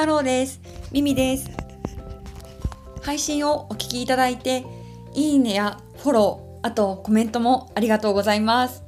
[0.00, 0.62] ハローです。
[0.92, 1.50] ミミです。
[3.02, 4.64] 配信をお聞きいただいて、
[5.12, 8.82] いいねやフォロー、あとコメントもありがとうございます。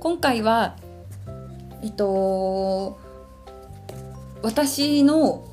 [0.00, 0.76] 今回は、
[1.82, 2.98] えっと、
[4.40, 5.46] 私の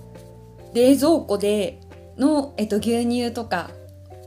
[0.74, 1.82] 冷蔵庫で
[2.18, 3.72] の、えっと、牛乳とか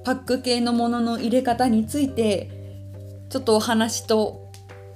[0.05, 2.51] パック系のものの入れ方について
[3.31, 4.53] ちょっとお話と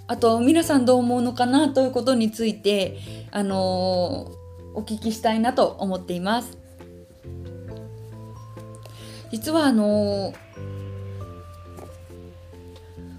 [0.08, 2.98] あと皆さんどう思うのかなということについて
[3.30, 4.41] あのー
[4.74, 6.58] お聞きしたいなと思っています。
[9.30, 10.34] 実はあの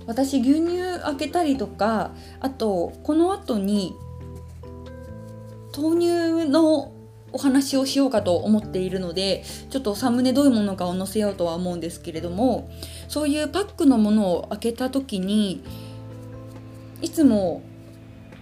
[0.05, 3.95] 私牛乳開けたりとかあとこの後に
[5.75, 6.91] 豆乳の
[7.31, 12.70] お話をしようかと思っているのでちょっとサムネどういうものかを載せようとは思うんですけれども
[13.08, 15.63] そういうパックのものを開けた時に
[17.02, 17.63] いつも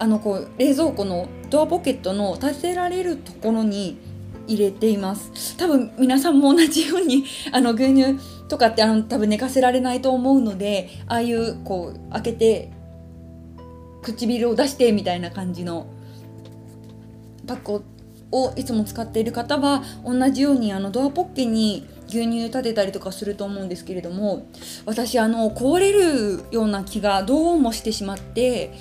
[0.02, 4.00] あのこう冷蔵庫のドアポケットの立てられるところに
[4.48, 5.56] 入れています。
[5.56, 7.22] 多分皆さんも同じように
[7.52, 12.70] あの牛乳とかってあの多分寝かせられないと思うのでああいうこう開けて
[14.02, 15.86] 唇を出してみたいな感じの
[17.46, 17.84] パック
[18.32, 24.48] をいつも使っている方は同じようにあのドアポッケに牛乳立てたりとかすると思うんですけれども
[24.84, 28.72] 私あの壊れるような気がどうもしてしまって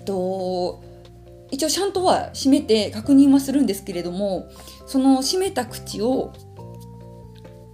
[0.00, 0.82] っと
[1.50, 4.48] 一応ちゃんとは閉めて確認はするんですけれども
[4.86, 6.32] その閉めた口を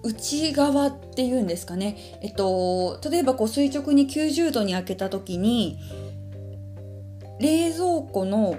[0.02, 2.18] 内側っていうんですかね。
[2.22, 5.78] えっと例えばこう垂直に90度に開けた時に
[7.40, 8.56] 冷蔵庫の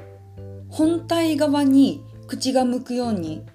[0.70, 3.46] 本体側に口が向くように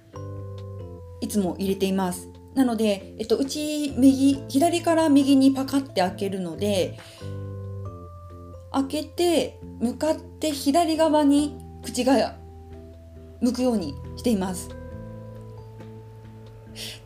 [1.20, 2.28] いつも入れています。
[2.54, 6.98] なので、えっと、内右左から右にパカって開けるので
[8.72, 12.36] 開けて向かって左側に口が
[13.40, 14.70] 向くようにしています。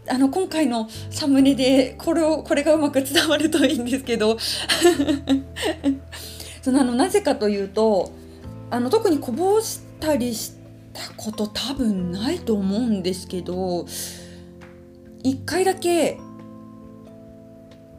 [0.09, 4.39] あの今回のサムネでこれをこれがうまく伝わるといいんですけど。
[6.67, 8.11] そのあのなぜかというと
[8.71, 10.51] あの特にこぼしたりし
[10.93, 13.87] たこと多分ないと思うんですけど
[15.23, 16.19] 一回だけ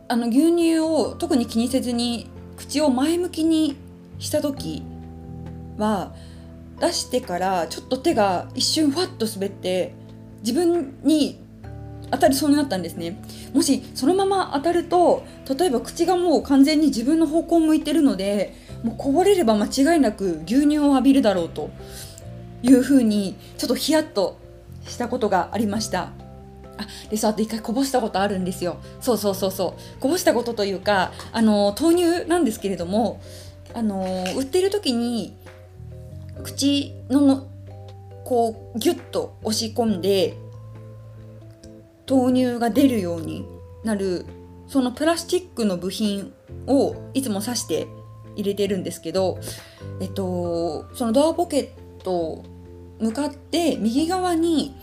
[0.09, 3.77] あの牛乳を特に気にせずに口を前向きに
[4.19, 4.83] した時
[5.77, 6.13] は
[6.79, 9.93] 出してからちょっと手が一瞬ふわっと滑って
[10.41, 11.39] 自分に
[12.11, 13.21] 当たりそうになったんですね。
[13.53, 15.25] もしそのまま当たると
[15.57, 18.53] 例えば口がもう完全に自分の方向を向いてるので
[18.83, 21.69] もうこぼれれば間違いなく牛乳を浴びるだろうと
[22.61, 24.39] いうふうにちょっとヒヤッと
[24.85, 26.11] したことがありました。
[26.77, 28.77] あでそうあと一回こぼしたことあるんですよ。
[29.01, 29.99] そうそうそうそう。
[29.99, 33.21] こぼしたことというかあの豆乳なんですけれども
[33.73, 35.35] あの売ってる時に
[36.43, 37.47] 口の
[38.23, 40.35] こうギュッと押し込んで
[42.09, 43.45] 豆乳が出るように
[43.83, 44.25] なる
[44.67, 46.33] そのプラスチックの部品
[46.67, 47.87] をいつも刺して
[48.35, 49.39] 入れてるんですけど、
[49.99, 52.43] えっと、そのドアポケット
[52.99, 54.75] 向かって右側に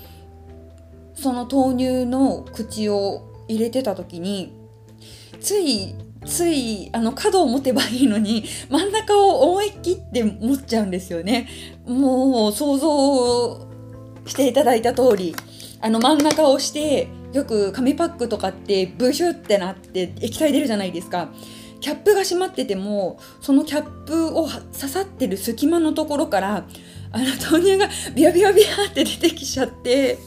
[1.24, 4.52] その豆乳の口を入れてた時に
[5.40, 5.94] つい
[6.26, 11.48] ついあの角を持てばいいのに 真ん中を思い切って持っちゃうんですよね。
[11.86, 13.66] もう想像
[14.26, 15.34] していただいた通り
[15.80, 21.32] あの真ん中をしてよく紙パックとかってブシュってなって液体出るじゃないですか。
[21.80, 26.66] キャップが閉まっててもそのキャップを刺さってる隙間のところから
[27.12, 30.18] あの豆乳がビヤビヤビヤって出てきちゃって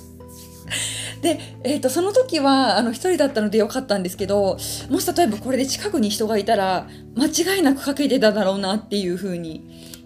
[1.22, 4.58] で、えー、とその時はあの1人だったのでよかったんですけど
[4.90, 9.98] もし例えばこれで近くに人がいたら間違いなくかけてただろうなっていう風に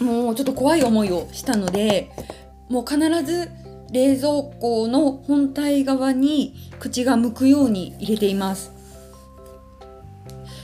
[0.00, 2.10] もうちょっと怖い思いをしたので
[2.68, 3.50] もう必ず
[3.90, 8.77] 冷蔵庫の本体側に口が向くように入れています。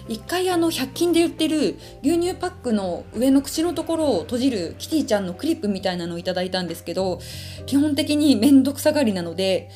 [0.09, 7.21] 一回あの100均で売ってる牛乳パックの上の口のところを閉じるキティちゃんのクリップみたいなのをいただいたんですけど
[7.66, 9.71] 基本的に面倒くさがりなので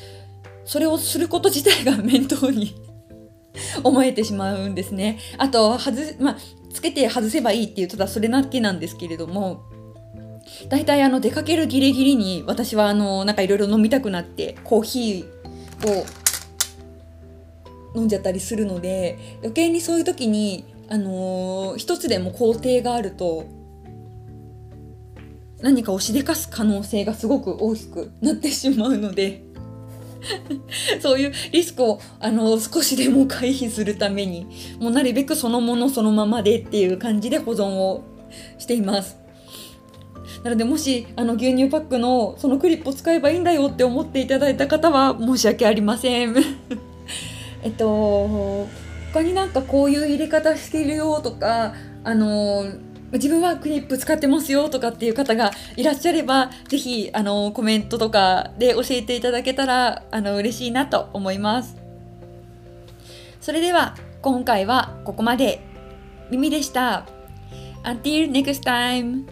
[0.65, 2.75] それをすること自体が 面倒に
[3.83, 5.17] 思えてしまうんですね。
[5.37, 6.37] あと外、まあ、
[6.71, 9.63] つけて外せばいいっていうただそれだけなんですけれども
[10.69, 16.05] 大体あの出かけるギリギリに私はあのなんかいろいろ飲みたくなってコーヒーを
[17.95, 23.45] 飲んじゃったりするので余計にそういう時に、あのー一つでも工程があると
[25.61, 29.43] 何かをしでかす可能性がすごく大きくなってしまうので
[31.01, 34.47] そういうリスクを、あのー少しでも回避するために
[34.79, 38.03] もうなるべくそのものそのままでっていう感じで保存を
[38.57, 39.17] しています。
[40.43, 46.35] なのでもしあの牛乳パックのそのクリップを使えばいいんだよって思っていただいた方は申し訳ありません
[47.63, 48.67] えっと
[49.13, 51.73] 他になんかこういう入れ方してるよとか
[52.03, 52.65] あの
[53.11, 61.75] 自分はクリップ使ってますよとかっていう方がいらっしゃればぜひあのコメントとかで教えていただけたらあの嬉しいなと思います。
[63.41, 65.69] それでは今回はここまで。
[66.29, 67.05] 耳でした。
[67.83, 69.25] Until next time